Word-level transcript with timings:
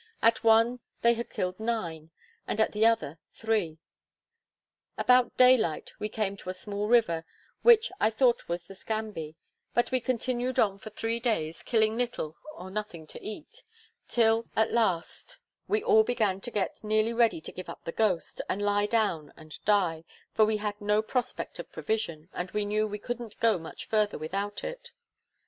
At 0.23 0.43
one 0.43 0.79
they 1.03 1.13
had 1.13 1.29
killed 1.29 1.59
nine, 1.59 2.09
and 2.47 2.59
at 2.59 2.71
the 2.71 2.87
other 2.87 3.19
three. 3.33 3.77
About 4.97 5.37
daylight 5.37 5.93
we 5.99 6.09
came 6.09 6.35
to 6.37 6.49
a 6.49 6.55
small 6.55 6.87
river, 6.87 7.23
which 7.61 7.91
I 7.99 8.09
thought 8.09 8.47
was 8.49 8.63
the 8.65 8.73
Scamby; 8.73 9.35
but 9.75 9.91
we 9.91 9.99
continued 9.99 10.57
on 10.57 10.79
for 10.79 10.89
three 10.89 11.19
days, 11.19 11.61
killing 11.61 11.97
little 11.99 12.35
or 12.55 12.71
nothing 12.71 13.05
to 13.05 13.23
eat; 13.23 13.61
till, 14.07 14.47
at 14.55 14.71
last, 14.73 15.37
we 15.67 15.83
all 15.83 16.01
began 16.03 16.41
to 16.41 16.49
get 16.49 16.83
nearly 16.83 17.13
ready 17.13 17.39
to 17.39 17.51
give 17.51 17.69
up 17.69 17.83
the 17.83 17.91
ghost, 17.91 18.41
and 18.49 18.59
lie 18.59 18.87
down 18.87 19.31
and 19.37 19.63
die; 19.65 20.03
for 20.33 20.45
we 20.45 20.57
had 20.57 20.81
no 20.81 21.03
prospect 21.03 21.59
of 21.59 21.71
provision, 21.71 22.27
and 22.33 22.49
we 22.53 22.65
knew 22.65 22.87
we 22.87 22.97
couldn't 22.97 23.39
go 23.39 23.59
much 23.59 23.85
further 23.85 24.17
without 24.17 24.63
it. 24.63 24.89